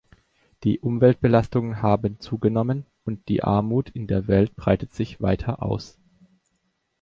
Die 0.63 0.79
Umweltbelastungen 0.79 1.83
haben 1.83 2.19
zugenommen, 2.19 2.87
und 3.03 3.27
die 3.29 3.43
Armut 3.43 3.91
in 3.91 4.07
der 4.07 4.27
Welt 4.27 4.55
breitet 4.55 4.91
sich 4.95 5.21
weiter 5.21 5.61
aus. 5.61 5.99